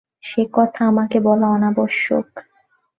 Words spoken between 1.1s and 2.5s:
বলা অনাবশ্যক।